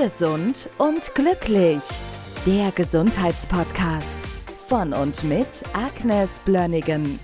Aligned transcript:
Gesund 0.00 0.70
und 0.78 1.12
glücklich. 1.16 1.82
Der 2.46 2.70
Gesundheitspodcast 2.70 4.16
von 4.68 4.92
und 4.92 5.24
mit 5.24 5.48
Agnes 5.72 6.30
Blönnigan. 6.44 7.18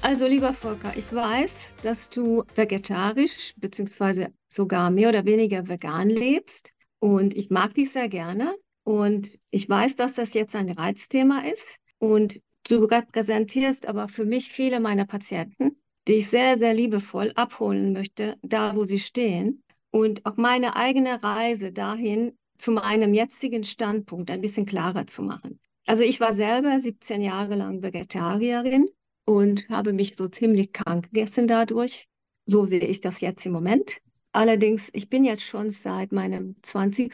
Also 0.00 0.28
lieber 0.28 0.52
Volker, 0.52 0.92
ich 0.96 1.12
weiß, 1.12 1.72
dass 1.82 2.08
du 2.08 2.44
vegetarisch 2.54 3.54
bzw. 3.56 4.28
sogar 4.46 4.92
mehr 4.92 5.08
oder 5.08 5.24
weniger 5.24 5.66
vegan 5.66 6.08
lebst 6.08 6.72
und 7.00 7.36
ich 7.36 7.50
mag 7.50 7.74
dich 7.74 7.90
sehr 7.90 8.08
gerne 8.08 8.54
und 8.84 9.40
ich 9.50 9.68
weiß, 9.68 9.96
dass 9.96 10.14
das 10.14 10.32
jetzt 10.32 10.54
ein 10.54 10.70
Reizthema 10.70 11.40
ist 11.40 11.80
und 11.98 12.40
du 12.68 12.84
repräsentierst 12.84 13.88
aber 13.88 14.06
für 14.06 14.26
mich 14.26 14.52
viele 14.52 14.78
meiner 14.78 15.06
Patienten, 15.06 15.76
die 16.06 16.18
ich 16.18 16.28
sehr, 16.28 16.56
sehr 16.56 16.72
liebevoll 16.72 17.32
abholen 17.34 17.92
möchte, 17.92 18.36
da 18.42 18.76
wo 18.76 18.84
sie 18.84 19.00
stehen 19.00 19.64
und 19.90 20.26
auch 20.26 20.36
meine 20.36 20.76
eigene 20.76 21.22
Reise 21.22 21.72
dahin 21.72 22.36
zu 22.58 22.72
meinem 22.72 23.14
jetzigen 23.14 23.64
Standpunkt 23.64 24.30
ein 24.30 24.40
bisschen 24.40 24.66
klarer 24.66 25.06
zu 25.06 25.22
machen. 25.22 25.60
Also 25.86 26.04
ich 26.04 26.20
war 26.20 26.32
selber 26.32 26.78
17 26.78 27.22
Jahre 27.22 27.56
lang 27.56 27.82
Vegetarierin 27.82 28.88
und 29.24 29.68
habe 29.68 29.92
mich 29.92 30.16
so 30.16 30.28
ziemlich 30.28 30.72
krank 30.72 31.10
gegessen 31.12 31.46
dadurch. 31.46 32.06
So 32.46 32.66
sehe 32.66 32.80
ich 32.80 33.00
das 33.00 33.20
jetzt 33.20 33.46
im 33.46 33.52
Moment. 33.52 34.00
Allerdings, 34.32 34.90
ich 34.92 35.08
bin 35.08 35.24
jetzt 35.24 35.42
schon 35.42 35.70
seit 35.70 36.12
meinem 36.12 36.54
20. 36.62 37.12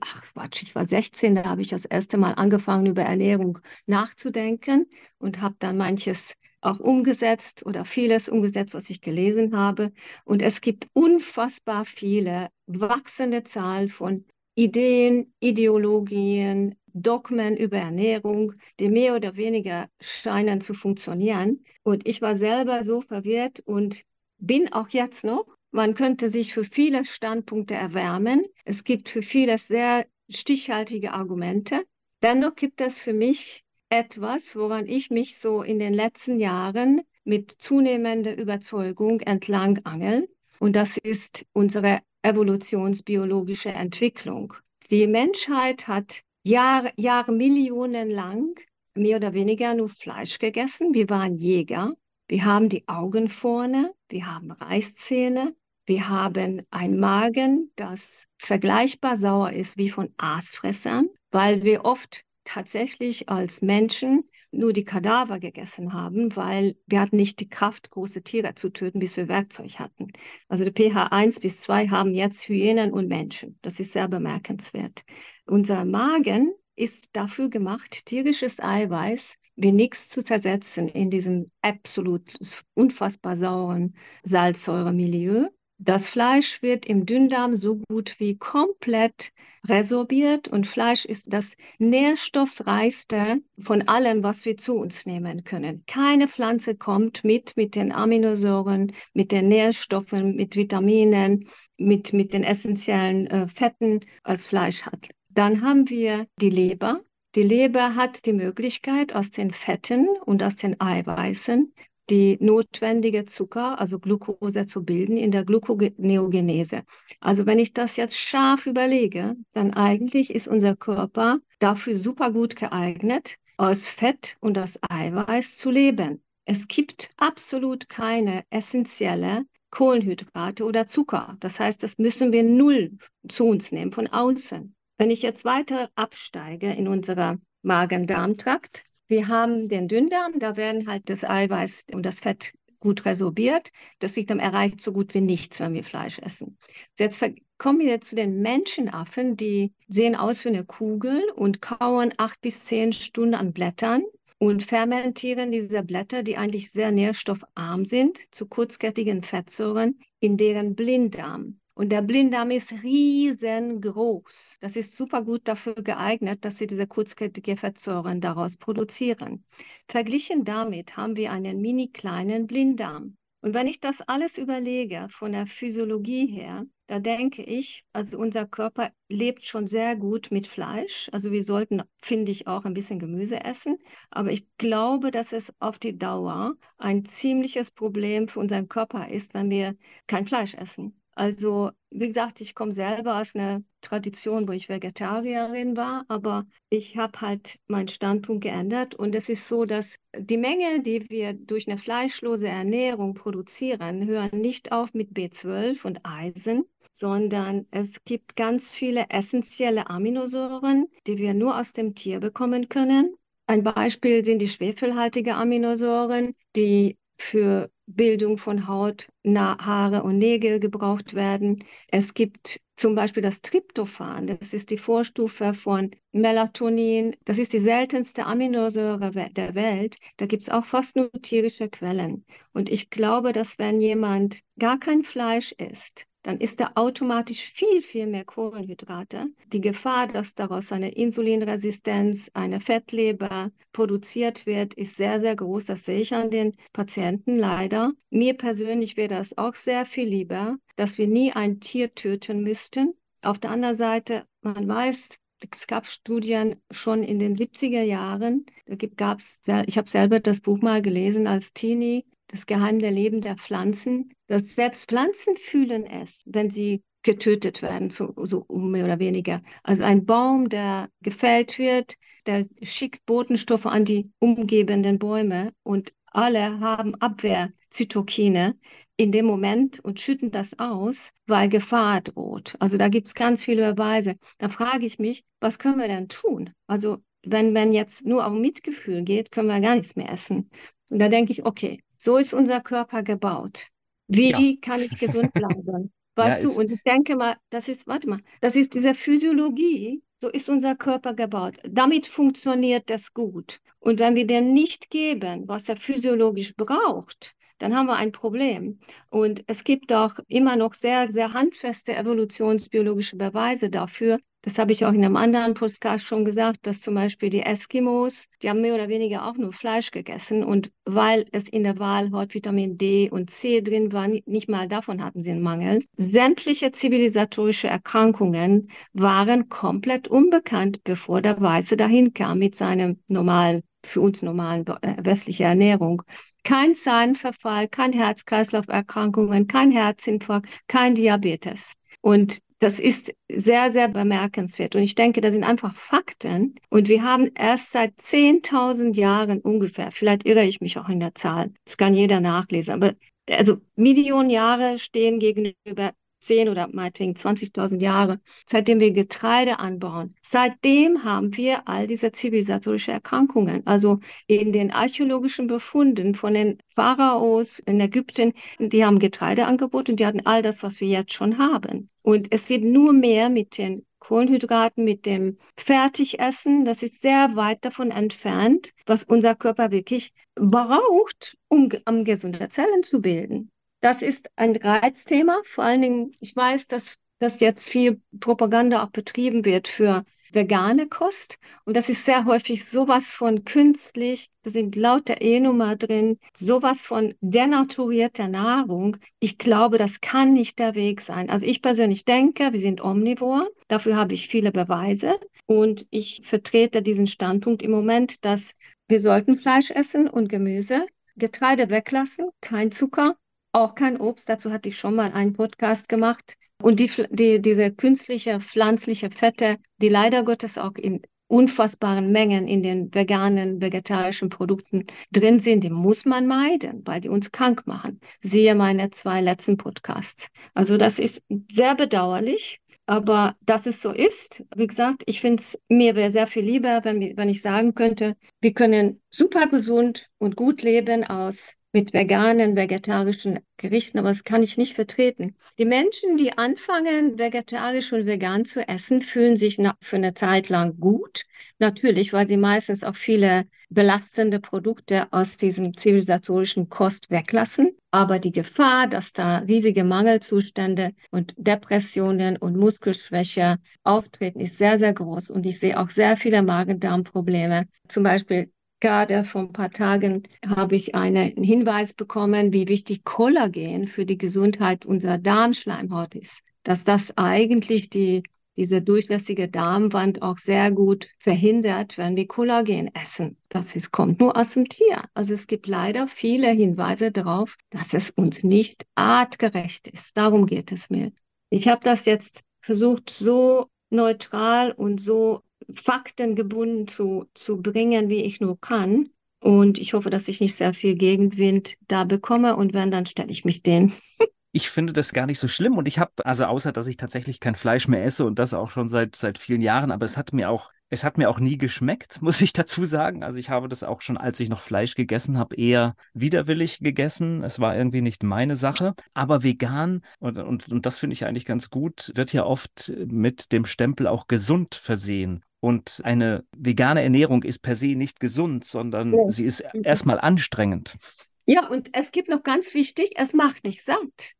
Ach 0.00 0.22
Quatsch, 0.32 0.62
ich 0.62 0.74
war 0.74 0.86
16, 0.86 1.34
da 1.36 1.44
habe 1.44 1.62
ich 1.62 1.68
das 1.68 1.86
erste 1.86 2.18
Mal 2.18 2.32
angefangen, 2.34 2.86
über 2.86 3.02
Ernährung 3.02 3.58
nachzudenken 3.86 4.86
und 5.18 5.40
habe 5.40 5.56
dann 5.58 5.78
manches 5.78 6.34
auch 6.62 6.80
umgesetzt 6.80 7.66
oder 7.66 7.84
vieles 7.84 8.28
umgesetzt, 8.28 8.74
was 8.74 8.88
ich 8.88 9.00
gelesen 9.00 9.56
habe. 9.56 9.92
Und 10.24 10.42
es 10.42 10.60
gibt 10.60 10.88
unfassbar 10.94 11.84
viele 11.84 12.48
wachsende 12.66 13.44
Zahl 13.44 13.88
von 13.88 14.24
Ideen, 14.54 15.34
Ideologien, 15.40 16.76
Dogmen 16.94 17.56
über 17.56 17.78
Ernährung, 17.78 18.52
die 18.78 18.88
mehr 18.88 19.16
oder 19.16 19.36
weniger 19.36 19.88
scheinen 20.00 20.60
zu 20.60 20.74
funktionieren. 20.74 21.64
Und 21.82 22.06
ich 22.06 22.20
war 22.22 22.36
selber 22.36 22.84
so 22.84 23.00
verwirrt 23.00 23.60
und 23.60 24.04
bin 24.38 24.72
auch 24.72 24.88
jetzt 24.90 25.24
noch. 25.24 25.46
Man 25.70 25.94
könnte 25.94 26.28
sich 26.28 26.52
für 26.52 26.64
viele 26.64 27.04
Standpunkte 27.04 27.74
erwärmen. 27.74 28.44
Es 28.64 28.84
gibt 28.84 29.08
für 29.08 29.22
vieles 29.22 29.68
sehr 29.68 30.06
stichhaltige 30.28 31.12
Argumente. 31.12 31.84
Dennoch 32.22 32.54
gibt 32.54 32.80
es 32.82 33.00
für 33.00 33.14
mich 33.14 33.64
etwas, 33.92 34.56
woran 34.56 34.86
ich 34.86 35.10
mich 35.10 35.38
so 35.38 35.62
in 35.62 35.78
den 35.78 35.92
letzten 35.92 36.38
Jahren 36.38 37.02
mit 37.24 37.50
zunehmender 37.50 38.34
Überzeugung 38.34 39.20
entlang 39.20 39.80
angel. 39.84 40.30
Und 40.58 40.76
das 40.76 40.96
ist 40.96 41.44
unsere 41.52 42.00
evolutionsbiologische 42.22 43.68
Entwicklung. 43.68 44.54
Die 44.90 45.06
Menschheit 45.06 45.88
hat 45.88 46.22
Jahre, 46.42 46.90
Jahre, 46.96 47.32
Millionen 47.32 48.10
lang 48.10 48.58
mehr 48.94 49.18
oder 49.18 49.34
weniger 49.34 49.74
nur 49.74 49.90
Fleisch 49.90 50.38
gegessen. 50.38 50.94
Wir 50.94 51.10
waren 51.10 51.36
Jäger. 51.36 51.92
Wir 52.28 52.46
haben 52.46 52.70
die 52.70 52.88
Augen 52.88 53.28
vorne, 53.28 53.92
wir 54.08 54.26
haben 54.26 54.52
Reißzähne, 54.52 55.54
wir 55.84 56.08
haben 56.08 56.62
ein 56.70 56.98
Magen, 56.98 57.70
das 57.76 58.26
vergleichbar 58.38 59.18
sauer 59.18 59.52
ist 59.52 59.76
wie 59.76 59.90
von 59.90 60.08
Aasfressern, 60.16 61.10
weil 61.30 61.62
wir 61.62 61.84
oft 61.84 62.24
tatsächlich 62.44 63.28
als 63.28 63.62
Menschen 63.62 64.24
nur 64.50 64.72
die 64.72 64.84
Kadaver 64.84 65.38
gegessen 65.40 65.92
haben, 65.94 66.36
weil 66.36 66.76
wir 66.86 67.00
hatten 67.00 67.16
nicht 67.16 67.40
die 67.40 67.48
Kraft, 67.48 67.90
große 67.90 68.22
Tiere 68.22 68.54
zu 68.54 68.70
töten, 68.70 68.98
bis 68.98 69.16
wir 69.16 69.28
Werkzeug 69.28 69.78
hatten. 69.78 70.08
Also 70.48 70.64
die 70.64 70.72
pH 70.72 71.06
1 71.06 71.40
bis 71.40 71.62
2 71.62 71.88
haben 71.88 72.12
jetzt 72.12 72.48
Hyänen 72.48 72.92
und 72.92 73.08
Menschen. 73.08 73.58
Das 73.62 73.80
ist 73.80 73.92
sehr 73.92 74.08
bemerkenswert. 74.08 75.04
Unser 75.46 75.84
Magen 75.84 76.52
ist 76.76 77.10
dafür 77.14 77.48
gemacht, 77.48 78.06
tierisches 78.06 78.60
Eiweiß 78.60 79.36
wie 79.56 79.72
nichts 79.72 80.08
zu 80.08 80.22
zersetzen 80.22 80.88
in 80.88 81.10
diesem 81.10 81.50
absolut 81.60 82.32
unfassbar 82.74 83.36
sauren 83.36 83.94
Salzsäuremilieu. 84.22 85.48
Das 85.84 86.08
Fleisch 86.08 86.62
wird 86.62 86.86
im 86.86 87.06
Dünndarm 87.06 87.56
so 87.56 87.80
gut 87.88 88.20
wie 88.20 88.36
komplett 88.36 89.32
resorbiert 89.64 90.46
und 90.46 90.68
Fleisch 90.68 91.04
ist 91.04 91.32
das 91.32 91.56
nährstoffreichste 91.80 93.42
von 93.58 93.88
allem, 93.88 94.22
was 94.22 94.44
wir 94.44 94.56
zu 94.56 94.76
uns 94.76 95.06
nehmen 95.06 95.42
können. 95.42 95.82
Keine 95.88 96.28
Pflanze 96.28 96.76
kommt 96.76 97.24
mit 97.24 97.56
mit 97.56 97.74
den 97.74 97.90
Aminosäuren, 97.90 98.92
mit 99.12 99.32
den 99.32 99.48
Nährstoffen, 99.48 100.36
mit 100.36 100.54
Vitaminen, 100.54 101.48
mit, 101.78 102.12
mit 102.12 102.32
den 102.32 102.44
essentiellen 102.44 103.26
äh, 103.26 103.48
Fetten, 103.48 103.98
als 104.22 104.46
Fleisch 104.46 104.82
hat. 104.82 105.08
Dann 105.30 105.62
haben 105.62 105.90
wir 105.90 106.28
die 106.40 106.50
Leber. 106.50 107.00
Die 107.34 107.42
Leber 107.42 107.96
hat 107.96 108.24
die 108.26 108.34
Möglichkeit, 108.34 109.16
aus 109.16 109.32
den 109.32 109.50
Fetten 109.50 110.06
und 110.26 110.44
aus 110.44 110.54
den 110.54 110.80
Eiweißen 110.80 111.72
die 112.10 112.36
notwendige 112.40 113.24
Zucker, 113.24 113.80
also 113.80 113.98
Glucose 113.98 114.66
zu 114.66 114.84
bilden 114.84 115.16
in 115.16 115.30
der 115.30 115.44
Gluconeogenese. 115.44 116.82
Also 117.20 117.46
wenn 117.46 117.58
ich 117.58 117.72
das 117.72 117.96
jetzt 117.96 118.16
scharf 118.16 118.66
überlege, 118.66 119.36
dann 119.52 119.72
eigentlich 119.72 120.30
ist 120.34 120.48
unser 120.48 120.76
Körper 120.76 121.38
dafür 121.58 121.96
super 121.96 122.32
gut 122.32 122.56
geeignet, 122.56 123.36
aus 123.56 123.88
Fett 123.88 124.36
und 124.40 124.58
aus 124.58 124.78
Eiweiß 124.88 125.56
zu 125.56 125.70
leben. 125.70 126.22
Es 126.44 126.66
gibt 126.66 127.10
absolut 127.16 127.88
keine 127.88 128.44
essentielle 128.50 129.44
Kohlenhydrate 129.70 130.64
oder 130.64 130.86
Zucker. 130.86 131.36
Das 131.40 131.60
heißt, 131.60 131.82
das 131.82 131.98
müssen 131.98 132.32
wir 132.32 132.42
null 132.42 132.98
zu 133.28 133.46
uns 133.46 133.72
nehmen 133.72 133.92
von 133.92 134.08
außen. 134.08 134.74
Wenn 134.98 135.10
ich 135.10 135.22
jetzt 135.22 135.44
weiter 135.44 135.90
absteige 135.94 136.72
in 136.72 136.88
unserer 136.88 137.38
Magen-Darm-Trakt, 137.62 138.84
wir 139.08 139.28
haben 139.28 139.68
den 139.68 139.88
Dünndarm, 139.88 140.38
da 140.38 140.56
werden 140.56 140.86
halt 140.86 141.10
das 141.10 141.24
Eiweiß 141.24 141.86
und 141.92 142.06
das 142.06 142.20
Fett 142.20 142.52
gut 142.82 143.04
resorbiert. 143.06 143.70
Das 144.00 144.14
Dickdarm 144.14 144.40
erreicht 144.40 144.80
so 144.80 144.92
gut 144.92 145.14
wie 145.14 145.20
nichts, 145.20 145.60
wenn 145.60 145.72
wir 145.72 145.84
Fleisch 145.84 146.18
essen. 146.18 146.58
Jetzt 146.98 147.24
kommen 147.56 147.78
wir 147.78 148.00
zu 148.00 148.16
den 148.16 148.42
Menschenaffen, 148.42 149.36
die 149.36 149.72
sehen 149.88 150.16
aus 150.16 150.44
wie 150.44 150.48
eine 150.48 150.64
Kugel 150.64 151.22
und 151.36 151.62
kauen 151.62 152.12
acht 152.18 152.40
bis 152.40 152.64
zehn 152.64 152.92
Stunden 152.92 153.34
an 153.34 153.52
Blättern 153.52 154.02
und 154.38 154.64
fermentieren 154.64 155.52
diese 155.52 155.84
Blätter, 155.84 156.24
die 156.24 156.36
eigentlich 156.36 156.72
sehr 156.72 156.90
nährstoffarm 156.90 157.84
sind, 157.84 158.18
zu 158.34 158.46
kurzkettigen 158.46 159.22
Fettsäuren 159.22 160.00
in 160.18 160.36
deren 160.36 160.74
Blinddarm. 160.74 161.60
Und 161.74 161.90
der 161.90 162.02
Blinddarm 162.02 162.50
ist 162.50 162.72
riesengroß. 162.72 164.58
Das 164.60 164.76
ist 164.76 164.96
super 164.96 165.22
gut 165.22 165.48
dafür 165.48 165.74
geeignet, 165.74 166.44
dass 166.44 166.58
sie 166.58 166.66
diese 166.66 166.86
kurzkettige 166.86 167.56
Fettsäuren 167.56 168.20
daraus 168.20 168.56
produzieren. 168.58 169.44
Verglichen 169.88 170.44
damit 170.44 170.96
haben 170.96 171.16
wir 171.16 171.32
einen 171.32 171.60
mini 171.60 171.88
kleinen 171.88 172.46
Blinddarm. 172.46 173.16
Und 173.40 173.54
wenn 173.54 173.66
ich 173.66 173.80
das 173.80 174.02
alles 174.02 174.38
überlege 174.38 175.08
von 175.10 175.32
der 175.32 175.46
Physiologie 175.46 176.26
her, 176.26 176.64
da 176.86 177.00
denke 177.00 177.42
ich, 177.42 177.84
also 177.92 178.18
unser 178.18 178.46
Körper 178.46 178.92
lebt 179.08 179.44
schon 179.44 179.66
sehr 179.66 179.96
gut 179.96 180.30
mit 180.30 180.46
Fleisch. 180.46 181.08
Also 181.10 181.32
wir 181.32 181.42
sollten, 181.42 181.82
finde 182.02 182.30
ich, 182.30 182.46
auch 182.46 182.64
ein 182.64 182.74
bisschen 182.74 183.00
Gemüse 183.00 183.42
essen. 183.42 183.78
Aber 184.10 184.30
ich 184.30 184.46
glaube, 184.58 185.10
dass 185.10 185.32
es 185.32 185.52
auf 185.58 185.78
die 185.78 185.98
Dauer 185.98 186.54
ein 186.78 187.04
ziemliches 187.04 187.70
Problem 187.72 188.28
für 188.28 188.40
unseren 188.40 188.68
Körper 188.68 189.08
ist, 189.08 189.34
wenn 189.34 189.50
wir 189.50 189.74
kein 190.06 190.26
Fleisch 190.26 190.54
essen. 190.54 191.01
Also, 191.14 191.70
wie 191.90 192.08
gesagt, 192.08 192.40
ich 192.40 192.54
komme 192.54 192.72
selber 192.72 193.20
aus 193.20 193.34
einer 193.34 193.62
Tradition, 193.82 194.48
wo 194.48 194.52
ich 194.52 194.68
Vegetarierin 194.68 195.76
war, 195.76 196.04
aber 196.08 196.46
ich 196.70 196.96
habe 196.96 197.20
halt 197.20 197.58
meinen 197.66 197.88
Standpunkt 197.88 198.42
geändert 198.42 198.94
und 198.94 199.14
es 199.14 199.28
ist 199.28 199.46
so, 199.46 199.64
dass 199.66 199.96
die 200.16 200.38
Menge, 200.38 200.80
die 200.80 201.08
wir 201.10 201.34
durch 201.34 201.68
eine 201.68 201.78
fleischlose 201.78 202.48
Ernährung 202.48 203.14
produzieren, 203.14 204.06
hören 204.06 204.40
nicht 204.40 204.72
auf 204.72 204.94
mit 204.94 205.12
B12 205.12 205.84
und 205.84 206.00
Eisen, 206.04 206.64
sondern 206.94 207.66
es 207.70 208.04
gibt 208.04 208.36
ganz 208.36 208.70
viele 208.70 209.06
essentielle 209.10 209.90
Aminosäuren, 209.90 210.88
die 211.06 211.18
wir 211.18 211.34
nur 211.34 211.58
aus 211.58 211.72
dem 211.72 211.94
Tier 211.94 212.20
bekommen 212.20 212.68
können. 212.68 213.14
Ein 213.46 213.64
Beispiel 213.64 214.24
sind 214.24 214.38
die 214.38 214.48
schwefelhaltigen 214.48 215.34
Aminosäuren, 215.34 216.34
die 216.56 216.96
für 217.18 217.70
Bildung 217.94 218.38
von 218.38 218.68
Haut, 218.68 219.08
Haare 219.24 220.02
und 220.02 220.18
Nägel 220.18 220.60
gebraucht 220.60 221.14
werden. 221.14 221.64
Es 221.88 222.14
gibt 222.14 222.60
zum 222.76 222.94
Beispiel 222.94 223.22
das 223.22 223.42
Tryptophan, 223.42 224.26
das 224.26 224.52
ist 224.54 224.70
die 224.70 224.78
Vorstufe 224.78 225.54
von 225.54 225.90
Melatonin. 226.12 227.16
Das 227.24 227.38
ist 227.38 227.52
die 227.52 227.58
seltenste 227.58 228.26
Aminosäure 228.26 229.30
der 229.30 229.54
Welt. 229.54 229.98
Da 230.16 230.26
gibt 230.26 230.42
es 230.42 230.48
auch 230.48 230.64
fast 230.64 230.96
nur 230.96 231.10
tierische 231.12 231.68
Quellen. 231.68 232.24
Und 232.52 232.70
ich 232.70 232.90
glaube, 232.90 233.32
dass 233.32 233.58
wenn 233.58 233.80
jemand 233.80 234.40
gar 234.58 234.78
kein 234.78 235.04
Fleisch 235.04 235.52
isst, 235.52 236.06
dann 236.22 236.38
ist 236.38 236.60
da 236.60 236.72
automatisch 236.74 237.52
viel, 237.52 237.82
viel 237.82 238.06
mehr 238.06 238.24
Kohlenhydrate. 238.24 239.26
Die 239.52 239.60
Gefahr, 239.60 240.06
dass 240.06 240.34
daraus 240.34 240.72
eine 240.72 240.92
Insulinresistenz, 240.92 242.30
eine 242.34 242.60
Fettleber 242.60 243.50
produziert 243.72 244.46
wird, 244.46 244.74
ist 244.74 244.96
sehr, 244.96 245.18
sehr 245.18 245.36
groß. 245.36 245.66
Das 245.66 245.84
sehe 245.84 246.00
ich 246.00 246.14
an 246.14 246.30
den 246.30 246.52
Patienten 246.72 247.36
leider. 247.36 247.92
Mir 248.10 248.34
persönlich 248.34 248.96
wäre 248.96 249.08
das 249.08 249.36
auch 249.36 249.54
sehr 249.54 249.84
viel 249.86 250.08
lieber, 250.08 250.56
dass 250.76 250.98
wir 250.98 251.06
nie 251.06 251.32
ein 251.32 251.60
Tier 251.60 251.94
töten 251.94 252.42
müssten, 252.42 252.94
auf 253.22 253.38
der 253.38 253.52
anderen 253.52 253.74
Seite, 253.74 254.26
man 254.40 254.66
weiß, 254.66 255.10
es 255.50 255.66
gab 255.68 255.86
Studien 255.86 256.56
schon 256.72 257.04
in 257.04 257.20
den 257.20 257.36
70er 257.36 257.82
Jahren. 257.82 258.46
Da 258.66 258.74
gab 258.96 259.20
ich 259.66 259.78
habe 259.78 259.88
selber 259.88 260.18
das 260.18 260.40
Buch 260.40 260.60
mal 260.60 260.82
gelesen 260.82 261.28
als 261.28 261.52
Teenie, 261.52 262.04
Das 262.32 262.46
geheime 262.46 262.90
Leben 262.90 263.20
der 263.20 263.36
Pflanzen, 263.36 264.14
dass 264.26 264.54
selbst 264.54 264.88
Pflanzen 264.88 265.36
fühlen 265.36 265.84
es, 265.84 266.22
wenn 266.24 266.48
sie 266.50 266.82
getötet 267.02 267.60
werden, 267.60 267.90
so, 267.90 268.14
so 268.16 268.46
mehr 268.48 268.86
oder 268.86 268.98
weniger. 268.98 269.42
Also 269.62 269.84
ein 269.84 270.06
Baum, 270.06 270.48
der 270.48 270.88
gefällt 271.02 271.58
wird, 271.58 271.96
der 272.24 272.46
schickt 272.62 273.04
Botenstoffe 273.04 273.66
an 273.66 273.84
die 273.84 274.10
umgebenden 274.18 274.98
Bäume 274.98 275.52
und 275.62 275.92
alle 276.06 276.60
haben 276.60 276.94
Abwehrzytokine 276.94 278.56
in 278.96 279.12
dem 279.12 279.26
Moment 279.26 279.80
und 279.80 280.00
schütten 280.00 280.30
das 280.30 280.58
aus, 280.58 281.12
weil 281.26 281.50
Gefahr 281.50 282.00
droht. 282.00 282.56
Also 282.60 282.78
da 282.78 282.88
gibt 282.88 283.08
es 283.08 283.14
ganz 283.14 283.44
viele 283.44 283.74
Beweise. 283.74 284.16
Da 284.38 284.48
frage 284.48 284.86
ich 284.86 284.98
mich, 284.98 285.22
was 285.40 285.58
können 285.58 285.78
wir 285.78 285.88
denn 285.88 286.08
tun? 286.08 286.50
Also 286.66 286.98
wenn 287.24 287.52
man 287.52 287.74
jetzt 287.74 288.06
nur 288.06 288.26
auf 288.26 288.32
Mitgefühl 288.32 289.02
geht, 289.02 289.32
können 289.32 289.48
wir 289.48 289.60
gar 289.60 289.76
nichts 289.76 289.96
mehr 289.96 290.10
essen. 290.10 290.50
Und 290.90 290.98
da 290.98 291.08
denke 291.08 291.32
ich, 291.32 291.44
okay, 291.44 291.82
so 292.02 292.16
ist 292.16 292.34
unser 292.34 292.60
Körper 292.60 293.04
gebaut. 293.04 293.68
Wie 294.08 294.30
ja. 294.30 294.56
kann 294.60 294.80
ich 294.80 294.98
gesund 294.98 295.32
bleiben? 295.32 295.92
Weißt 296.16 296.42
ja, 296.42 296.48
du, 296.48 296.58
und 296.58 296.72
ich 296.72 296.82
denke 296.82 297.14
mal, 297.14 297.36
das 297.50 297.68
ist, 297.68 297.86
warte 297.86 298.08
mal, 298.08 298.18
das 298.40 298.56
ist 298.56 298.74
diese 298.74 298.94
Physiologie, 298.94 300.02
so 300.20 300.28
ist 300.28 300.48
unser 300.48 300.74
Körper 300.74 301.14
gebaut. 301.14 301.58
Damit 301.62 302.06
funktioniert 302.06 302.90
das 302.90 303.14
gut. 303.14 303.60
Und 303.78 304.00
wenn 304.00 304.16
wir 304.16 304.26
dem 304.26 304.52
nicht 304.52 304.90
geben, 304.90 305.46
was 305.46 305.68
er 305.68 305.76
physiologisch 305.76 306.54
braucht, 306.56 307.36
dann 307.58 307.74
haben 307.76 307.86
wir 307.86 307.96
ein 307.96 308.10
Problem. 308.10 308.80
Und 309.08 309.44
es 309.46 309.62
gibt 309.62 309.92
auch 309.92 310.14
immer 310.26 310.56
noch 310.56 310.74
sehr, 310.74 311.08
sehr 311.08 311.32
handfeste 311.32 311.94
evolutionsbiologische 311.94 313.16
Beweise 313.16 313.70
dafür. 313.70 314.18
Das 314.44 314.58
habe 314.58 314.72
ich 314.72 314.84
auch 314.84 314.92
in 314.92 315.04
einem 315.04 315.14
anderen 315.14 315.54
Podcast 315.54 316.04
schon 316.04 316.24
gesagt, 316.24 316.66
dass 316.66 316.80
zum 316.80 316.96
Beispiel 316.96 317.30
die 317.30 317.42
Eskimos, 317.42 318.26
die 318.42 318.50
haben 318.50 318.60
mehr 318.60 318.74
oder 318.74 318.88
weniger 318.88 319.28
auch 319.28 319.36
nur 319.36 319.52
Fleisch 319.52 319.92
gegessen. 319.92 320.42
Und 320.42 320.72
weil 320.84 321.26
es 321.30 321.48
in 321.48 321.62
der 321.62 321.78
Wahl 321.78 322.10
Vitamin 322.10 322.76
D 322.76 323.08
und 323.08 323.30
C 323.30 323.60
drin 323.60 323.92
war, 323.92 324.08
nicht 324.08 324.48
mal 324.48 324.66
davon 324.66 325.04
hatten 325.04 325.22
sie 325.22 325.30
einen 325.30 325.42
Mangel. 325.42 325.84
Sämtliche 325.96 326.72
zivilisatorische 326.72 327.68
Erkrankungen 327.68 328.68
waren 328.92 329.48
komplett 329.48 330.08
unbekannt, 330.08 330.82
bevor 330.82 331.22
der 331.22 331.40
Weiße 331.40 331.76
dahin 331.76 332.12
kam 332.12 332.40
mit 332.40 332.56
seinem 332.56 332.98
normalen 333.08 333.62
für 333.84 334.00
uns 334.00 334.22
normalen 334.22 334.66
äh, 334.82 334.96
westliche 335.04 335.44
Ernährung 335.44 336.02
kein 336.44 336.74
Zahnverfall, 336.74 337.68
kein 337.68 337.92
Herz-Kreislauf-Erkrankungen, 337.92 339.46
kein 339.46 339.70
Herzinfarkt, 339.70 340.48
kein 340.66 340.94
Diabetes. 340.94 341.74
Und 342.00 342.38
das 342.58 342.78
ist 342.78 343.14
sehr, 343.30 343.70
sehr 343.70 343.88
bemerkenswert. 343.88 344.76
Und 344.76 344.82
ich 344.82 344.94
denke, 344.94 345.20
das 345.20 345.34
sind 345.34 345.44
einfach 345.44 345.74
Fakten. 345.74 346.54
Und 346.68 346.88
wir 346.88 347.02
haben 347.02 347.30
erst 347.34 347.72
seit 347.72 347.94
10.000 348.00 348.96
Jahren 348.96 349.40
ungefähr, 349.40 349.90
vielleicht 349.90 350.26
irre 350.26 350.44
ich 350.44 350.60
mich 350.60 350.78
auch 350.78 350.88
in 350.88 351.00
der 351.00 351.14
Zahl, 351.14 351.52
das 351.64 351.76
kann 351.76 351.94
jeder 351.94 352.20
nachlesen, 352.20 352.74
aber 352.74 352.94
also 353.30 353.58
Millionen 353.76 354.30
Jahre 354.30 354.78
stehen 354.78 355.20
gegenüber 355.20 355.92
10 356.22 356.48
oder 356.48 356.68
meinetwegen 356.72 357.14
20.000 357.14 357.80
Jahre, 357.80 358.20
seitdem 358.46 358.80
wir 358.80 358.92
Getreide 358.92 359.58
anbauen. 359.58 360.14
Seitdem 360.22 361.04
haben 361.04 361.36
wir 361.36 361.68
all 361.68 361.86
diese 361.86 362.12
zivilisatorische 362.12 362.92
Erkrankungen. 362.92 363.66
Also 363.66 363.98
in 364.26 364.52
den 364.52 364.70
archäologischen 364.70 365.48
Befunden 365.48 366.14
von 366.14 366.34
den 366.34 366.58
Pharaos 366.68 367.58
in 367.58 367.80
Ägypten, 367.80 368.32
die 368.58 368.84
haben 368.84 368.98
Getreide 368.98 369.46
angeboten 369.46 369.92
und 369.92 370.00
die 370.00 370.06
hatten 370.06 370.24
all 370.26 370.42
das, 370.42 370.62
was 370.62 370.80
wir 370.80 370.88
jetzt 370.88 371.12
schon 371.12 371.38
haben. 371.38 371.90
Und 372.04 372.28
es 372.30 372.48
wird 372.48 372.64
nur 372.64 372.92
mehr 372.92 373.28
mit 373.28 373.58
den 373.58 373.84
Kohlenhydraten, 373.98 374.84
mit 374.84 375.06
dem 375.06 375.38
Fertigessen. 375.56 376.64
Das 376.64 376.82
ist 376.82 377.00
sehr 377.00 377.36
weit 377.36 377.64
davon 377.64 377.90
entfernt, 377.92 378.72
was 378.84 379.04
unser 379.04 379.36
Körper 379.36 379.70
wirklich 379.70 380.12
braucht, 380.34 381.36
um, 381.48 381.68
um 381.86 382.04
gesunde 382.04 382.48
Zellen 382.48 382.82
zu 382.82 383.00
bilden. 383.00 383.50
Das 383.82 384.00
ist 384.00 384.30
ein 384.36 384.54
Reizthema. 384.54 385.40
Vor 385.44 385.64
allen 385.64 385.82
Dingen, 385.82 386.12
ich 386.20 386.36
weiß, 386.36 386.68
dass, 386.68 386.98
dass 387.18 387.40
jetzt 387.40 387.68
viel 387.68 388.00
Propaganda 388.20 388.84
auch 388.84 388.90
betrieben 388.90 389.44
wird 389.44 389.66
für 389.66 390.04
vegane 390.32 390.86
Kost. 390.86 391.38
Und 391.64 391.76
das 391.76 391.88
ist 391.88 392.04
sehr 392.04 392.24
häufig 392.24 392.64
sowas 392.64 393.12
von 393.12 393.44
künstlich. 393.44 394.30
Da 394.44 394.50
sind 394.50 394.76
lauter 394.76 395.20
E-Nummer 395.20 395.74
drin, 395.74 396.20
sowas 396.36 396.86
von 396.86 397.14
denaturierter 397.20 398.28
Nahrung. 398.28 398.98
Ich 399.18 399.36
glaube, 399.36 399.78
das 399.78 400.00
kann 400.00 400.32
nicht 400.32 400.60
der 400.60 400.76
Weg 400.76 401.00
sein. 401.00 401.28
Also 401.28 401.44
ich 401.44 401.60
persönlich 401.60 402.04
denke, 402.04 402.52
wir 402.52 402.60
sind 402.60 402.80
omnivor. 402.84 403.48
Dafür 403.66 403.96
habe 403.96 404.14
ich 404.14 404.28
viele 404.28 404.52
Beweise. 404.52 405.18
Und 405.46 405.88
ich 405.90 406.20
vertrete 406.22 406.82
diesen 406.82 407.08
Standpunkt 407.08 407.64
im 407.64 407.72
Moment, 407.72 408.24
dass 408.24 408.54
wir 408.86 409.00
sollten 409.00 409.40
Fleisch 409.40 409.72
essen 409.72 410.08
und 410.08 410.28
Gemüse. 410.28 410.86
Getreide 411.16 411.68
weglassen, 411.68 412.30
kein 412.40 412.72
Zucker, 412.72 413.16
auch 413.52 413.74
kein 413.74 414.00
Obst. 414.00 414.28
Dazu 414.28 414.50
hatte 414.50 414.68
ich 414.68 414.78
schon 414.78 414.94
mal 414.94 415.12
einen 415.12 415.34
Podcast 415.34 415.88
gemacht. 415.88 416.36
Und 416.62 416.80
die, 416.80 416.90
die, 417.10 417.40
diese 417.40 417.72
künstliche, 417.72 418.40
pflanzliche 418.40 419.10
Fette, 419.10 419.58
die 419.78 419.88
leider 419.88 420.24
Gottes 420.24 420.58
auch 420.58 420.74
in 420.76 421.02
unfassbaren 421.32 422.12
Mengen 422.12 422.46
in 422.46 422.62
den 422.62 422.94
veganen, 422.94 423.62
vegetarischen 423.62 424.28
Produkten 424.28 424.86
drin 425.12 425.38
sind, 425.38 425.64
die 425.64 425.70
muss 425.70 426.04
man 426.04 426.26
meiden, 426.26 426.82
weil 426.86 427.00
die 427.00 427.08
uns 427.08 427.32
krank 427.32 427.66
machen. 427.66 428.00
Siehe 428.20 428.54
meine 428.54 428.90
zwei 428.90 429.22
letzten 429.22 429.56
Podcasts. 429.56 430.28
Also 430.52 430.76
das 430.76 430.98
ist 430.98 431.24
sehr 431.50 431.74
bedauerlich. 431.74 432.60
Aber 432.84 433.36
dass 433.40 433.66
es 433.66 433.80
so 433.80 433.92
ist, 433.92 434.44
wie 434.56 434.66
gesagt, 434.66 435.04
ich 435.06 435.20
finde 435.20 435.40
es 435.40 435.58
mir 435.68 435.94
wäre 435.94 436.10
sehr 436.10 436.26
viel 436.26 436.42
lieber, 436.42 436.80
wenn, 436.84 437.16
wenn 437.16 437.28
ich 437.28 437.40
sagen 437.40 437.74
könnte, 437.74 438.16
wir 438.40 438.52
können 438.52 439.00
super 439.08 439.46
gesund 439.46 440.10
und 440.18 440.36
gut 440.36 440.62
leben 440.62 441.04
aus 441.04 441.56
mit 441.72 441.94
veganen, 441.94 442.54
vegetarischen 442.54 443.40
Gerichten, 443.56 443.98
aber 443.98 444.08
das 444.08 444.24
kann 444.24 444.42
ich 444.42 444.58
nicht 444.58 444.74
vertreten. 444.74 445.36
Die 445.58 445.64
Menschen, 445.64 446.16
die 446.18 446.36
anfangen, 446.36 447.18
vegetarisch 447.18 447.92
und 447.92 448.06
vegan 448.06 448.44
zu 448.44 448.66
essen, 448.68 449.02
fühlen 449.02 449.36
sich 449.36 449.58
für 449.80 449.96
eine 449.96 450.14
Zeit 450.14 450.50
lang 450.50 450.78
gut. 450.78 451.24
Natürlich, 451.58 452.12
weil 452.12 452.26
sie 452.26 452.36
meistens 452.36 452.84
auch 452.84 452.96
viele 452.96 453.46
belastende 453.70 454.38
Produkte 454.40 455.10
aus 455.12 455.38
diesem 455.38 455.76
zivilisatorischen 455.76 456.68
Kost 456.68 457.10
weglassen. 457.10 457.74
Aber 457.90 458.18
die 458.18 458.32
Gefahr, 458.32 458.86
dass 458.86 459.12
da 459.12 459.38
riesige 459.38 459.84
Mangelzustände 459.84 460.92
und 461.10 461.34
Depressionen 461.38 462.36
und 462.36 462.56
Muskelschwäche 462.56 463.58
auftreten, 463.82 464.40
ist 464.40 464.58
sehr, 464.58 464.78
sehr 464.78 464.92
groß. 464.92 465.30
Und 465.30 465.46
ich 465.46 465.58
sehe 465.60 465.78
auch 465.78 465.90
sehr 465.90 466.16
viele 466.16 466.42
Magen-Darm-Probleme. 466.42 467.66
Zum 467.88 468.02
Beispiel 468.02 468.50
Gerade 468.82 469.22
vor 469.22 469.42
ein 469.42 469.52
paar 469.52 469.70
Tagen 469.70 470.24
habe 470.44 470.74
ich 470.74 470.96
einen 470.96 471.40
Hinweis 471.40 471.94
bekommen, 471.94 472.52
wie 472.52 472.66
wichtig 472.66 473.04
Kollagen 473.04 473.86
für 473.86 474.04
die 474.04 474.18
Gesundheit 474.18 474.84
unserer 474.84 475.18
Darmschleimhaut 475.18 476.16
ist. 476.16 476.42
Dass 476.64 476.82
das 476.82 477.16
eigentlich 477.16 477.90
die, 477.90 478.24
diese 478.56 478.82
durchlässige 478.82 479.46
Darmwand 479.46 480.22
auch 480.22 480.36
sehr 480.36 480.72
gut 480.72 481.06
verhindert, 481.20 481.96
wenn 481.96 482.16
wir 482.16 482.26
Kollagen 482.26 482.92
essen. 482.92 483.36
Das 483.50 483.76
ist, 483.76 483.92
kommt 483.92 484.18
nur 484.18 484.36
aus 484.36 484.54
dem 484.54 484.68
Tier. 484.68 485.04
Also 485.14 485.34
es 485.34 485.46
gibt 485.46 485.68
leider 485.68 486.08
viele 486.08 486.50
Hinweise 486.50 487.12
darauf, 487.12 487.56
dass 487.70 487.94
es 487.94 488.10
uns 488.10 488.42
nicht 488.42 488.84
artgerecht 488.96 489.86
ist. 489.86 490.16
Darum 490.16 490.44
geht 490.44 490.72
es 490.72 490.90
mir. 490.90 491.12
Ich 491.50 491.68
habe 491.68 491.82
das 491.84 492.04
jetzt 492.04 492.42
versucht, 492.60 493.10
so 493.10 493.68
neutral 493.90 494.72
und 494.72 495.00
so 495.00 495.44
faktengebunden 495.74 496.88
zu, 496.88 497.26
zu 497.34 497.60
bringen, 497.60 498.08
wie 498.08 498.22
ich 498.22 498.40
nur 498.40 498.60
kann. 498.60 499.10
Und 499.42 499.78
ich 499.78 499.92
hoffe, 499.92 500.08
dass 500.08 500.28
ich 500.28 500.40
nicht 500.40 500.54
sehr 500.54 500.72
viel 500.72 500.94
Gegenwind 500.94 501.76
da 501.88 502.04
bekomme. 502.04 502.56
Und 502.56 502.74
wenn, 502.74 502.92
dann 502.92 503.06
stelle 503.06 503.30
ich 503.30 503.44
mich 503.44 503.62
den. 503.62 503.92
Ich 504.54 504.68
finde 504.68 504.92
das 504.92 505.14
gar 505.14 505.24
nicht 505.24 505.38
so 505.38 505.48
schlimm 505.48 505.78
und 505.78 505.88
ich 505.88 505.98
habe, 505.98 506.12
also 506.26 506.44
außer 506.44 506.72
dass 506.72 506.86
ich 506.86 506.98
tatsächlich 506.98 507.40
kein 507.40 507.54
Fleisch 507.54 507.88
mehr 507.88 508.04
esse 508.04 508.26
und 508.26 508.38
das 508.38 508.52
auch 508.52 508.68
schon 508.68 508.86
seit, 508.86 509.16
seit 509.16 509.38
vielen 509.38 509.62
Jahren, 509.62 509.90
aber 509.90 510.04
es 510.04 510.18
hat 510.18 510.34
mir 510.34 510.50
auch, 510.50 510.70
es 510.90 511.04
hat 511.04 511.16
mir 511.16 511.30
auch 511.30 511.40
nie 511.40 511.56
geschmeckt, 511.56 512.20
muss 512.20 512.42
ich 512.42 512.52
dazu 512.52 512.84
sagen. 512.84 513.22
Also 513.22 513.38
ich 513.38 513.48
habe 513.48 513.66
das 513.66 513.82
auch 513.82 514.02
schon, 514.02 514.18
als 514.18 514.40
ich 514.40 514.50
noch 514.50 514.60
Fleisch 514.60 514.94
gegessen 514.94 515.38
habe, 515.38 515.56
eher 515.56 515.96
widerwillig 516.12 516.80
gegessen. 516.80 517.42
Es 517.42 517.60
war 517.60 517.74
irgendwie 517.74 518.02
nicht 518.02 518.24
meine 518.24 518.58
Sache. 518.58 518.92
Aber 519.14 519.42
vegan, 519.42 520.02
und, 520.18 520.36
und, 520.36 520.68
und 520.68 520.84
das 520.84 520.98
finde 520.98 521.14
ich 521.14 521.24
eigentlich 521.24 521.46
ganz 521.46 521.70
gut, 521.70 522.12
wird 522.14 522.34
ja 522.34 522.44
oft 522.44 522.92
mit 523.06 523.52
dem 523.52 523.64
Stempel 523.64 524.06
auch 524.06 524.26
gesund 524.26 524.74
versehen. 524.74 525.42
Und 525.62 526.00
eine 526.02 526.44
vegane 526.56 527.02
Ernährung 527.02 527.44
ist 527.44 527.60
per 527.60 527.76
se 527.76 527.94
nicht 527.94 528.18
gesund, 528.18 528.64
sondern 528.64 529.14
ja. 529.14 529.30
sie 529.30 529.44
ist 529.44 529.62
mhm. 529.72 529.84
erstmal 529.84 530.18
anstrengend. 530.18 530.96
Ja, 531.44 531.68
und 531.68 531.90
es 531.92 532.10
gibt 532.10 532.28
noch 532.28 532.42
ganz 532.42 532.74
wichtig, 532.74 533.12
es 533.14 533.32
macht 533.32 533.64
nicht 533.64 533.84
satt. 533.84 534.32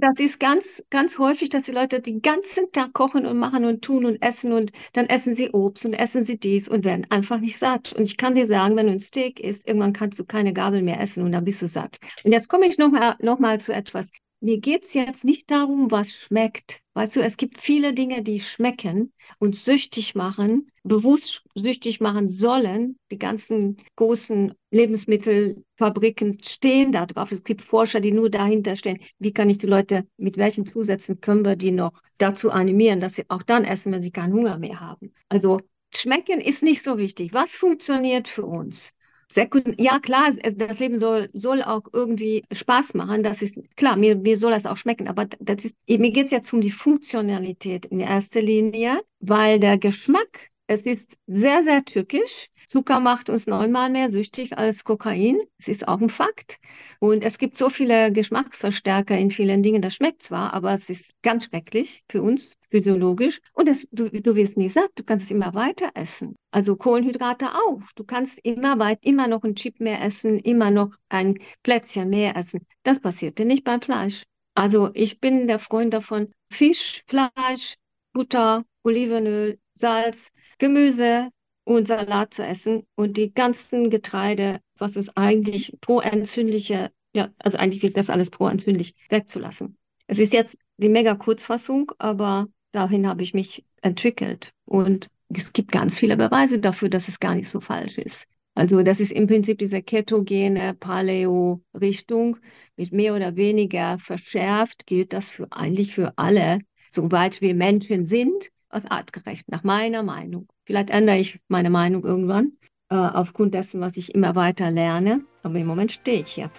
Das 0.00 0.18
ist 0.18 0.40
ganz, 0.40 0.82
ganz 0.90 1.18
häufig, 1.18 1.50
dass 1.50 1.64
die 1.64 1.72
Leute 1.72 2.00
den 2.00 2.22
ganzen 2.22 2.72
Tag 2.72 2.94
kochen 2.94 3.26
und 3.26 3.38
machen 3.38 3.64
und 3.66 3.82
tun 3.82 4.04
und 4.06 4.22
essen 4.22 4.52
und 4.52 4.72
dann 4.94 5.06
essen 5.06 5.34
sie 5.34 5.50
Obst 5.50 5.84
und 5.84 5.92
essen 5.92 6.24
sie 6.24 6.38
dies 6.38 6.68
und 6.68 6.84
werden 6.84 7.06
einfach 7.10 7.40
nicht 7.40 7.58
satt. 7.58 7.92
Und 7.92 8.04
ich 8.04 8.16
kann 8.16 8.34
dir 8.34 8.46
sagen, 8.46 8.76
wenn 8.76 8.86
du 8.86 8.92
ein 8.92 9.00
Steak 9.00 9.38
isst, 9.38 9.68
irgendwann 9.68 9.92
kannst 9.92 10.18
du 10.18 10.24
keine 10.24 10.52
Gabel 10.54 10.82
mehr 10.82 11.00
essen 11.00 11.24
und 11.24 11.32
dann 11.32 11.44
bist 11.44 11.60
du 11.60 11.66
satt. 11.66 11.98
Und 12.24 12.32
jetzt 12.32 12.48
komme 12.48 12.66
ich 12.66 12.78
nochmal 12.78 13.16
noch 13.20 13.38
mal 13.38 13.60
zu 13.60 13.74
etwas. 13.74 14.10
Mir 14.40 14.58
geht 14.58 14.84
es 14.84 14.94
jetzt 14.94 15.24
nicht 15.24 15.50
darum, 15.50 15.90
was 15.90 16.12
schmeckt. 16.14 16.80
Weißt 16.94 17.16
du, 17.16 17.20
es 17.22 17.36
gibt 17.36 17.60
viele 17.60 17.94
Dinge, 17.94 18.22
die 18.22 18.40
schmecken 18.40 19.12
und 19.38 19.54
süchtig 19.56 20.14
machen, 20.14 20.70
bewusst 20.82 21.42
süchtig 21.54 22.00
machen 22.00 22.28
sollen. 22.28 22.96
Die 23.10 23.18
ganzen 23.18 23.76
großen 23.96 24.54
Lebensmittelfabriken 24.70 26.38
stehen 26.42 26.92
da 26.92 27.06
drauf. 27.06 27.32
Es 27.32 27.44
gibt 27.44 27.62
Forscher, 27.62 28.00
die 28.00 28.12
nur 28.12 28.30
dahinter 28.30 28.76
stehen. 28.76 29.00
Wie 29.18 29.32
kann 29.32 29.50
ich 29.50 29.58
die 29.58 29.66
Leute, 29.66 30.06
mit 30.16 30.36
welchen 30.36 30.66
Zusätzen 30.66 31.20
können 31.20 31.44
wir 31.44 31.56
die 31.56 31.72
noch 31.72 32.02
dazu 32.18 32.50
animieren, 32.50 33.00
dass 33.00 33.16
sie 33.16 33.24
auch 33.28 33.42
dann 33.42 33.64
essen, 33.64 33.92
wenn 33.92 34.02
sie 34.02 34.10
keinen 34.10 34.32
Hunger 34.32 34.58
mehr 34.58 34.80
haben? 34.80 35.12
Also 35.28 35.60
Schmecken 35.94 36.40
ist 36.40 36.62
nicht 36.62 36.82
so 36.82 36.98
wichtig. 36.98 37.32
Was 37.34 37.54
funktioniert 37.54 38.28
für 38.28 38.46
uns? 38.46 38.92
Sekund 39.32 39.80
ja, 39.80 40.00
klar, 40.00 40.32
das 40.32 40.80
Leben 40.80 40.96
soll, 40.96 41.28
soll 41.32 41.62
auch 41.62 41.82
irgendwie 41.92 42.42
Spaß 42.52 42.94
machen. 42.94 43.22
Das 43.22 43.42
ist 43.42 43.56
klar, 43.76 43.96
mir, 43.96 44.16
mir 44.16 44.36
soll 44.36 44.50
das 44.50 44.66
auch 44.66 44.76
schmecken. 44.76 45.06
Aber 45.06 45.26
das 45.38 45.64
ist, 45.66 45.76
mir 45.88 46.10
geht 46.10 46.26
es 46.26 46.32
jetzt 46.32 46.52
um 46.52 46.60
die 46.60 46.72
Funktionalität 46.72 47.86
in 47.86 48.00
erster 48.00 48.42
Linie, 48.42 49.00
weil 49.20 49.60
der 49.60 49.78
Geschmack, 49.78 50.50
es 50.66 50.80
ist 50.82 51.16
sehr, 51.28 51.62
sehr 51.62 51.84
türkisch. 51.84 52.48
Zucker 52.70 53.00
macht 53.00 53.30
uns 53.30 53.48
neunmal 53.48 53.90
mehr 53.90 54.12
süchtig 54.12 54.56
als 54.56 54.84
Kokain. 54.84 55.40
Das 55.58 55.66
ist 55.66 55.88
auch 55.88 56.00
ein 56.00 56.08
Fakt. 56.08 56.60
Und 57.00 57.24
es 57.24 57.38
gibt 57.38 57.58
so 57.58 57.68
viele 57.68 58.12
Geschmacksverstärker 58.12 59.18
in 59.18 59.32
vielen 59.32 59.64
Dingen. 59.64 59.82
Das 59.82 59.94
schmeckt 59.94 60.22
zwar, 60.22 60.54
aber 60.54 60.72
es 60.72 60.88
ist 60.88 61.20
ganz 61.20 61.46
schrecklich 61.46 62.04
für 62.08 62.22
uns 62.22 62.56
physiologisch. 62.70 63.40
Und 63.54 63.66
das, 63.66 63.88
du, 63.90 64.08
du 64.08 64.36
wirst 64.36 64.56
nie 64.56 64.68
satt. 64.68 64.92
Du 64.94 65.02
kannst 65.02 65.24
es 65.24 65.32
immer 65.32 65.52
weiter 65.52 65.90
essen. 65.94 66.36
Also 66.52 66.76
Kohlenhydrate 66.76 67.46
auch. 67.46 67.80
Du 67.96 68.04
kannst 68.04 68.38
immer 68.44 68.78
weit, 68.78 69.00
immer 69.04 69.26
noch 69.26 69.42
ein 69.42 69.56
Chip 69.56 69.80
mehr 69.80 70.00
essen, 70.00 70.38
immer 70.38 70.70
noch 70.70 70.94
ein 71.08 71.40
Plätzchen 71.64 72.08
mehr 72.08 72.36
essen. 72.36 72.64
Das 72.84 73.00
passierte 73.00 73.46
nicht 73.46 73.64
beim 73.64 73.80
Fleisch. 73.80 74.22
Also 74.54 74.90
ich 74.94 75.18
bin 75.18 75.48
der 75.48 75.58
Freund 75.58 75.92
davon, 75.92 76.30
Fisch, 76.52 77.02
Fleisch, 77.08 77.74
Butter, 78.12 78.64
Olivenöl, 78.84 79.58
Salz, 79.74 80.30
Gemüse, 80.58 81.30
und 81.76 81.86
Salat 81.86 82.34
zu 82.34 82.44
essen 82.44 82.84
und 82.96 83.16
die 83.16 83.32
ganzen 83.32 83.90
Getreide, 83.90 84.60
was 84.76 84.96
es 84.96 85.16
eigentlich 85.16 85.76
pro-entzündliche, 85.80 86.90
ja, 87.12 87.30
also 87.38 87.58
eigentlich 87.58 87.82
wird 87.82 87.96
das 87.96 88.10
alles 88.10 88.30
pro-entzündlich 88.30 88.94
wegzulassen. 89.08 89.76
Es 90.08 90.18
ist 90.18 90.32
jetzt 90.32 90.58
die 90.78 90.88
mega 90.88 91.14
Kurzfassung, 91.14 91.92
aber 91.98 92.48
dahin 92.72 93.06
habe 93.06 93.22
ich 93.22 93.34
mich 93.34 93.64
entwickelt 93.82 94.52
und 94.64 95.08
es 95.28 95.52
gibt 95.52 95.70
ganz 95.70 95.96
viele 95.96 96.16
Beweise 96.16 96.58
dafür, 96.58 96.88
dass 96.88 97.06
es 97.06 97.20
gar 97.20 97.36
nicht 97.36 97.48
so 97.48 97.60
falsch 97.60 97.98
ist. 97.98 98.26
Also 98.54 98.82
das 98.82 98.98
ist 98.98 99.12
im 99.12 99.28
Prinzip 99.28 99.58
diese 99.58 99.80
ketogene 99.80 100.74
Paleo-Richtung 100.74 102.38
mit 102.76 102.92
mehr 102.92 103.14
oder 103.14 103.36
weniger 103.36 103.98
verschärft, 104.00 104.86
gilt 104.86 105.12
das 105.12 105.30
für 105.30 105.46
eigentlich 105.52 105.94
für 105.94 106.18
alle, 106.18 106.58
soweit 106.90 107.40
wir 107.40 107.54
Menschen 107.54 108.06
sind, 108.06 108.50
als 108.70 108.90
artgerecht, 108.90 109.50
nach 109.50 109.62
meiner 109.62 110.02
Meinung. 110.02 110.48
Vielleicht 110.64 110.90
ändere 110.90 111.18
ich 111.18 111.40
meine 111.48 111.70
Meinung 111.70 112.04
irgendwann 112.04 112.52
äh, 112.90 112.96
aufgrund 112.96 113.54
dessen, 113.54 113.80
was 113.80 113.96
ich 113.96 114.14
immer 114.14 114.34
weiter 114.34 114.70
lerne. 114.70 115.22
Aber 115.42 115.56
im 115.56 115.66
Moment 115.66 115.92
stehe 115.92 116.22
ich 116.22 116.32
hier. 116.32 116.50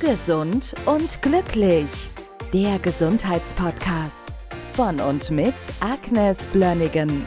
Gesund 0.00 0.74
und 0.86 1.20
glücklich. 1.22 2.08
Der 2.52 2.78
Gesundheitspodcast 2.78 4.24
von 4.72 4.98
und 5.00 5.30
mit 5.30 5.54
Agnes 5.80 6.38
Blönnigan. 6.48 7.26